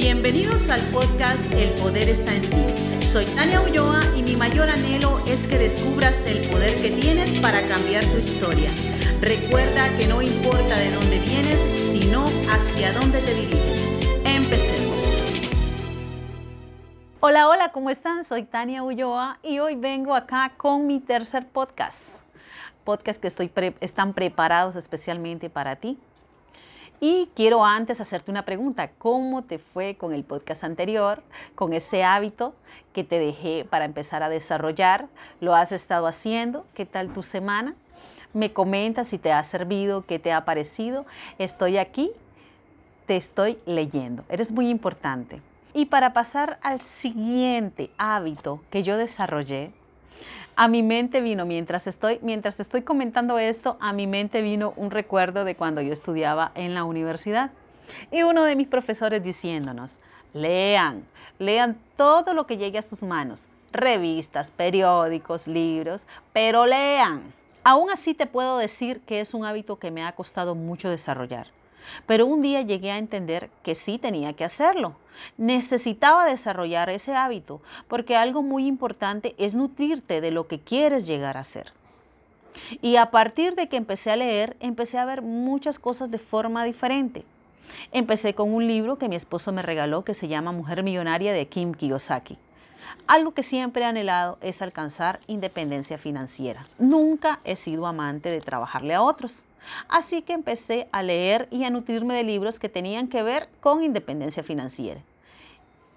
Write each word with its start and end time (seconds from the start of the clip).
Bienvenidos 0.00 0.70
al 0.70 0.80
podcast 0.92 1.52
El 1.52 1.74
Poder 1.74 2.08
está 2.08 2.34
en 2.34 2.48
ti. 2.48 3.04
Soy 3.04 3.26
Tania 3.36 3.60
Ulloa 3.60 4.00
y 4.16 4.22
mi 4.22 4.34
mayor 4.34 4.70
anhelo 4.70 5.22
es 5.26 5.46
que 5.46 5.58
descubras 5.58 6.24
el 6.24 6.48
poder 6.48 6.80
que 6.80 6.90
tienes 6.90 7.38
para 7.42 7.68
cambiar 7.68 8.06
tu 8.06 8.16
historia. 8.16 8.70
Recuerda 9.20 9.94
que 9.98 10.06
no 10.06 10.22
importa 10.22 10.78
de 10.78 10.90
dónde 10.90 11.18
vienes, 11.18 11.60
sino 11.78 12.24
hacia 12.50 12.94
dónde 12.94 13.20
te 13.20 13.34
diriges. 13.34 13.78
Empecemos. 14.24 15.18
Hola, 17.20 17.50
hola, 17.50 17.70
¿cómo 17.70 17.90
están? 17.90 18.24
Soy 18.24 18.44
Tania 18.44 18.82
Ulloa 18.82 19.38
y 19.42 19.58
hoy 19.58 19.76
vengo 19.76 20.14
acá 20.14 20.52
con 20.56 20.86
mi 20.86 21.00
tercer 21.00 21.46
podcast. 21.46 22.20
Podcast 22.84 23.20
que 23.20 23.26
estoy 23.26 23.52
están 23.80 24.14
preparados 24.14 24.76
especialmente 24.76 25.50
para 25.50 25.76
ti 25.76 25.98
y 27.00 27.30
quiero 27.34 27.64
antes 27.64 28.00
hacerte 28.00 28.30
una 28.30 28.44
pregunta. 28.44 28.90
¿Cómo 28.98 29.42
te 29.42 29.58
fue 29.58 29.96
con 29.96 30.12
el 30.12 30.22
podcast 30.22 30.64
anterior, 30.64 31.22
con 31.54 31.72
ese 31.72 32.04
hábito 32.04 32.54
que 32.92 33.04
te 33.04 33.18
dejé 33.18 33.64
para 33.64 33.86
empezar 33.86 34.22
a 34.22 34.28
desarrollar? 34.28 35.08
¿Lo 35.40 35.54
has 35.54 35.72
estado 35.72 36.06
haciendo? 36.06 36.66
¿Qué 36.74 36.84
tal 36.84 37.12
tu 37.12 37.22
semana? 37.22 37.74
Me 38.34 38.52
comentas 38.52 39.08
si 39.08 39.18
te 39.18 39.32
ha 39.32 39.42
servido, 39.42 40.04
qué 40.06 40.18
te 40.18 40.30
ha 40.30 40.44
parecido. 40.44 41.06
Estoy 41.38 41.78
aquí, 41.78 42.12
te 43.06 43.16
estoy 43.16 43.58
leyendo. 43.64 44.24
Eres 44.28 44.52
muy 44.52 44.68
importante. 44.68 45.40
Y 45.72 45.86
para 45.86 46.12
pasar 46.12 46.58
al 46.62 46.80
siguiente 46.80 47.90
hábito 47.96 48.60
que 48.70 48.82
yo 48.82 48.96
desarrollé, 48.96 49.72
a 50.60 50.68
mi 50.68 50.82
mente 50.82 51.22
vino, 51.22 51.46
mientras 51.46 51.86
estoy, 51.86 52.18
mientras 52.20 52.56
te 52.56 52.60
estoy 52.60 52.82
comentando 52.82 53.38
esto, 53.38 53.78
a 53.80 53.94
mi 53.94 54.06
mente 54.06 54.42
vino 54.42 54.74
un 54.76 54.90
recuerdo 54.90 55.46
de 55.46 55.54
cuando 55.54 55.80
yo 55.80 55.90
estudiaba 55.90 56.52
en 56.54 56.74
la 56.74 56.84
universidad. 56.84 57.50
Y 58.12 58.24
uno 58.24 58.44
de 58.44 58.56
mis 58.56 58.68
profesores 58.68 59.22
diciéndonos, 59.22 60.00
lean, 60.34 61.06
lean 61.38 61.78
todo 61.96 62.34
lo 62.34 62.46
que 62.46 62.58
llegue 62.58 62.76
a 62.76 62.82
sus 62.82 63.02
manos, 63.02 63.46
revistas, 63.72 64.50
periódicos, 64.50 65.46
libros, 65.46 66.02
pero 66.34 66.66
lean. 66.66 67.22
Aún 67.64 67.88
así 67.88 68.12
te 68.12 68.26
puedo 68.26 68.58
decir 68.58 69.00
que 69.00 69.20
es 69.20 69.32
un 69.32 69.46
hábito 69.46 69.78
que 69.78 69.90
me 69.90 70.04
ha 70.04 70.12
costado 70.12 70.54
mucho 70.54 70.90
desarrollar. 70.90 71.46
Pero 72.04 72.26
un 72.26 72.42
día 72.42 72.60
llegué 72.60 72.90
a 72.90 72.98
entender 72.98 73.48
que 73.62 73.74
sí 73.74 73.96
tenía 73.96 74.34
que 74.34 74.44
hacerlo. 74.44 74.94
Necesitaba 75.36 76.24
desarrollar 76.24 76.90
ese 76.90 77.14
hábito 77.14 77.60
porque 77.88 78.16
algo 78.16 78.42
muy 78.42 78.66
importante 78.66 79.34
es 79.38 79.54
nutrirte 79.54 80.20
de 80.20 80.30
lo 80.30 80.46
que 80.46 80.60
quieres 80.60 81.06
llegar 81.06 81.36
a 81.36 81.44
ser. 81.44 81.72
Y 82.82 82.96
a 82.96 83.10
partir 83.10 83.54
de 83.54 83.68
que 83.68 83.76
empecé 83.76 84.10
a 84.10 84.16
leer, 84.16 84.56
empecé 84.60 84.98
a 84.98 85.04
ver 85.04 85.22
muchas 85.22 85.78
cosas 85.78 86.10
de 86.10 86.18
forma 86.18 86.64
diferente. 86.64 87.24
Empecé 87.92 88.34
con 88.34 88.52
un 88.52 88.66
libro 88.66 88.98
que 88.98 89.08
mi 89.08 89.16
esposo 89.16 89.52
me 89.52 89.62
regaló 89.62 90.04
que 90.04 90.14
se 90.14 90.28
llama 90.28 90.52
Mujer 90.52 90.82
Millonaria 90.82 91.32
de 91.32 91.46
Kim 91.46 91.72
Kiyosaki. 91.72 92.38
Algo 93.06 93.32
que 93.32 93.42
siempre 93.42 93.82
he 93.82 93.86
anhelado 93.86 94.38
es 94.40 94.62
alcanzar 94.62 95.20
independencia 95.26 95.98
financiera. 95.98 96.66
Nunca 96.78 97.40
he 97.44 97.56
sido 97.56 97.86
amante 97.86 98.30
de 98.30 98.40
trabajarle 98.40 98.94
a 98.94 99.02
otros. 99.02 99.44
Así 99.88 100.22
que 100.22 100.32
empecé 100.32 100.88
a 100.90 101.02
leer 101.02 101.46
y 101.50 101.64
a 101.64 101.70
nutrirme 101.70 102.14
de 102.14 102.24
libros 102.24 102.58
que 102.58 102.68
tenían 102.68 103.08
que 103.08 103.22
ver 103.22 103.48
con 103.60 103.82
independencia 103.84 104.42
financiera. 104.42 105.00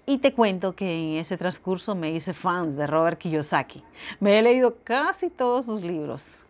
Y 0.06 0.18
te 0.18 0.34
cuento 0.34 0.74
que 0.74 0.92
en 0.92 1.16
ese 1.16 1.38
transcurso 1.38 1.94
me 1.94 2.10
hice 2.10 2.34
fans 2.34 2.76
de 2.76 2.86
Robert 2.86 3.18
Kiyosaki. 3.18 3.82
Me 4.20 4.38
he 4.38 4.42
leído 4.42 4.76
casi 4.84 5.30
todos 5.30 5.64
sus 5.64 5.82
libros. 5.82 6.42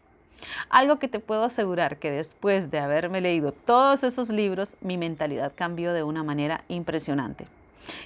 Algo 0.68 0.98
que 0.98 1.06
te 1.06 1.20
puedo 1.20 1.44
asegurar 1.44 1.98
que 1.98 2.10
después 2.10 2.72
de 2.72 2.80
haberme 2.80 3.20
leído 3.20 3.52
todos 3.52 4.02
esos 4.02 4.28
libros, 4.28 4.70
mi 4.80 4.98
mentalidad 4.98 5.52
cambió 5.54 5.92
de 5.92 6.02
una 6.02 6.24
manera 6.24 6.64
impresionante. 6.66 7.46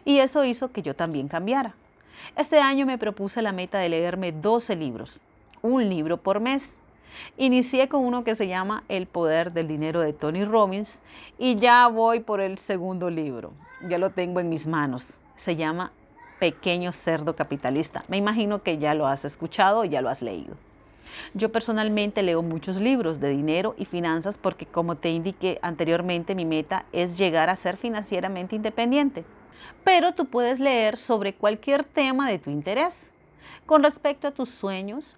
Y 0.04 0.19
eso 0.19 0.44
hizo 0.44 0.70
que 0.70 0.82
yo 0.82 0.94
también 0.94 1.28
cambiara. 1.28 1.74
Este 2.36 2.60
año 2.60 2.84
me 2.84 2.98
propuse 2.98 3.41
la 3.41 3.52
meta 3.52 3.78
de 3.78 3.88
leerme 3.88 4.32
12 4.32 4.76
libros, 4.76 5.19
un 5.62 5.88
libro 5.88 6.19
por 6.19 6.41
mes. 6.41 6.76
Inicié 7.38 7.88
con 7.88 8.04
uno 8.04 8.22
que 8.22 8.34
se 8.34 8.48
llama 8.48 8.84
El 8.88 9.06
poder 9.06 9.53
del 9.53 9.66
dinero 9.66 10.00
de 10.00 10.12
Tony 10.12 10.44
Robbins 10.44 11.00
y 11.38 11.56
ya 11.56 11.88
voy 11.88 12.20
por 12.20 12.42
el 12.42 12.59
segundo 12.59 13.09
libro. 13.09 13.53
Ya 13.88 13.97
lo 13.97 14.10
tengo 14.10 14.41
en 14.41 14.50
mis 14.50 14.66
manos. 14.66 15.19
Se 15.38 15.54
llama 15.54 15.93
Pequeño 16.41 16.93
Cerdo 16.93 17.37
Capitalista. 17.37 18.04
Me 18.09 18.16
imagino 18.16 18.65
que 18.65 18.78
ya 18.78 18.94
lo 18.94 19.06
has 19.06 19.25
escuchado 19.25 19.82
o 19.82 19.84
ya 19.84 20.03
lo 20.03 20.09
has 20.09 20.21
leído. 20.21 20.56
Yo 21.32 21.53
personalmente 21.53 22.25
leo 22.25 22.43
muchos 22.43 22.81
libros 22.81 23.21
de 23.21 23.31
dinero 23.31 23.77
y 23.78 23.84
finanzas 23.84 24.37
porque 24.37 24.66
como 24.66 24.97
te 24.97 25.10
indiqué 25.10 25.60
anteriormente, 25.62 26.34
mi 26.34 26.44
meta 26.44 26.87
es 26.91 27.16
llegar 27.16 27.50
a 27.50 27.56
ser 27.56 27.77
financieramente 27.77 28.56
independiente. 28.56 29.25
Pero 29.84 30.12
tú 30.12 30.27
puedes 30.27 30.59
leer 30.59 30.97
sobre 30.97 31.34
cualquier 31.34 31.84
tema 31.84 32.28
de 32.28 32.41
tu 32.41 32.50
interés. 32.50 33.09
Con 33.65 33.84
respecto 33.84 34.27
a 34.27 34.32
tus 34.32 34.50
sueños, 34.50 35.16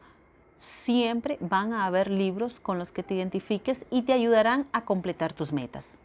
siempre 0.59 1.39
van 1.41 1.73
a 1.73 1.87
haber 1.87 2.11
libros 2.11 2.61
con 2.61 2.79
los 2.79 2.93
que 2.93 3.03
te 3.03 3.15
identifiques 3.15 3.87
y 3.91 4.03
te 4.03 4.13
ayudarán 4.13 4.67
a 4.73 4.85
completar 4.85 5.33
tus 5.33 5.51
metas. 5.51 5.99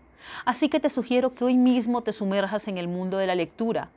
Así 0.46 0.70
que 0.70 0.80
te 0.80 0.90
sugiero 0.90 1.34
que 1.34 1.44
hoy 1.44 1.56
mismo 1.56 2.02
te 2.02 2.14
sumerjas 2.14 2.68
en 2.68 2.78
el 2.78 2.88
mundo 2.88 3.18
de 3.18 3.28
la 3.28 3.36
lectura. 3.36 3.90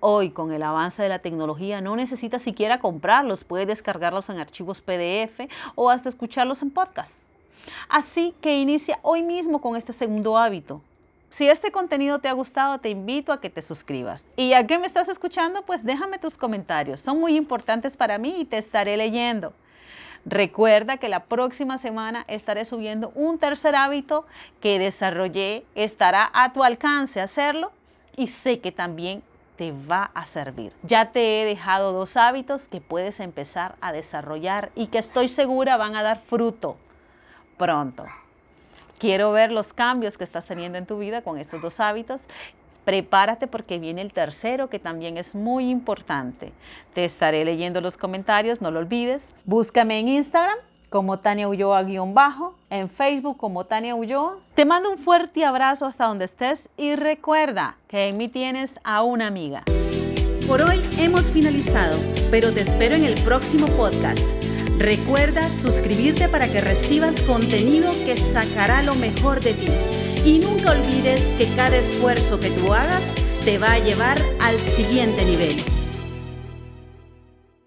Hoy, 0.00 0.30
con 0.30 0.52
el 0.52 0.62
avance 0.62 1.02
de 1.02 1.08
la 1.10 1.18
tecnología, 1.18 1.80
no 1.80 1.94
necesitas 1.94 2.42
siquiera 2.42 2.80
comprarlos, 2.80 3.44
puedes 3.44 3.66
descargarlos 3.66 4.30
en 4.30 4.38
archivos 4.38 4.80
PDF 4.80 5.48
o 5.74 5.90
hasta 5.90 6.08
escucharlos 6.08 6.62
en 6.62 6.70
podcast. 6.70 7.12
Así 7.88 8.34
que 8.40 8.58
inicia 8.58 8.98
hoy 9.02 9.22
mismo 9.22 9.60
con 9.60 9.76
este 9.76 9.92
segundo 9.92 10.38
hábito. 10.38 10.80
Si 11.28 11.48
este 11.48 11.70
contenido 11.70 12.18
te 12.18 12.28
ha 12.28 12.32
gustado, 12.32 12.78
te 12.78 12.88
invito 12.88 13.32
a 13.32 13.40
que 13.40 13.50
te 13.50 13.62
suscribas. 13.62 14.24
Y 14.36 14.48
ya 14.48 14.66
que 14.66 14.78
me 14.78 14.86
estás 14.86 15.08
escuchando, 15.08 15.62
pues 15.62 15.84
déjame 15.84 16.18
tus 16.18 16.36
comentarios. 16.36 16.98
Son 16.98 17.20
muy 17.20 17.36
importantes 17.36 17.96
para 17.96 18.18
mí 18.18 18.34
y 18.40 18.44
te 18.44 18.58
estaré 18.58 18.96
leyendo. 18.96 19.52
Recuerda 20.26 20.98
que 20.98 21.08
la 21.08 21.24
próxima 21.24 21.78
semana 21.78 22.24
estaré 22.28 22.64
subiendo 22.64 23.10
un 23.14 23.38
tercer 23.38 23.74
hábito 23.74 24.26
que 24.60 24.78
desarrollé. 24.78 25.64
Estará 25.74 26.30
a 26.32 26.52
tu 26.52 26.62
alcance 26.62 27.20
hacerlo 27.20 27.72
y 28.16 28.26
sé 28.26 28.60
que 28.60 28.72
también 28.72 29.22
te 29.56 29.72
va 29.72 30.10
a 30.14 30.24
servir. 30.26 30.72
Ya 30.82 31.12
te 31.12 31.42
he 31.42 31.44
dejado 31.44 31.92
dos 31.92 32.16
hábitos 32.16 32.68
que 32.68 32.80
puedes 32.80 33.20
empezar 33.20 33.76
a 33.80 33.92
desarrollar 33.92 34.70
y 34.74 34.86
que 34.86 34.98
estoy 34.98 35.28
segura 35.28 35.76
van 35.76 35.96
a 35.96 36.02
dar 36.02 36.18
fruto 36.18 36.76
pronto. 37.58 38.04
Quiero 38.98 39.32
ver 39.32 39.52
los 39.52 39.72
cambios 39.72 40.18
que 40.18 40.24
estás 40.24 40.44
teniendo 40.44 40.76
en 40.76 40.86
tu 40.86 40.98
vida 40.98 41.22
con 41.22 41.38
estos 41.38 41.62
dos 41.62 41.80
hábitos 41.80 42.22
prepárate 42.84 43.46
porque 43.46 43.78
viene 43.78 44.00
el 44.00 44.12
tercero 44.12 44.68
que 44.68 44.78
también 44.78 45.16
es 45.16 45.34
muy 45.34 45.70
importante. 45.70 46.52
Te 46.94 47.04
estaré 47.04 47.44
leyendo 47.44 47.80
los 47.80 47.96
comentarios, 47.96 48.60
no 48.60 48.70
lo 48.70 48.80
olvides. 48.80 49.34
Búscame 49.44 49.98
en 49.98 50.08
Instagram 50.08 50.56
como 50.90 51.20
Tania 51.20 51.48
Ulloa-bajo, 51.48 52.54
en 52.68 52.90
Facebook 52.90 53.36
como 53.38 53.64
Tania 53.64 53.94
Ulloa. 53.94 54.38
Te 54.54 54.64
mando 54.64 54.90
un 54.90 54.98
fuerte 54.98 55.44
abrazo 55.44 55.86
hasta 55.86 56.06
donde 56.06 56.24
estés 56.26 56.68
y 56.76 56.96
recuerda 56.96 57.76
que 57.86 58.08
en 58.08 58.18
mí 58.18 58.28
tienes 58.28 58.76
a 58.82 59.02
una 59.02 59.28
amiga. 59.28 59.62
Por 60.46 60.62
hoy 60.62 60.80
hemos 60.98 61.30
finalizado, 61.30 61.96
pero 62.30 62.52
te 62.52 62.62
espero 62.62 62.96
en 62.96 63.04
el 63.04 63.22
próximo 63.22 63.68
podcast. 63.68 64.20
Recuerda 64.78 65.50
suscribirte 65.50 66.28
para 66.28 66.48
que 66.48 66.60
recibas 66.60 67.20
contenido 67.20 67.92
que 68.04 68.16
sacará 68.16 68.82
lo 68.82 68.96
mejor 68.96 69.40
de 69.40 69.54
ti. 69.54 69.68
Y 70.24 70.38
nunca 70.38 70.72
olvides 70.72 71.24
que 71.38 71.46
cada 71.54 71.76
esfuerzo 71.76 72.38
que 72.38 72.50
tú 72.50 72.72
hagas 72.72 73.14
te 73.44 73.58
va 73.58 73.72
a 73.72 73.78
llevar 73.78 74.22
al 74.40 74.60
siguiente 74.60 75.24
nivel. 75.24 75.64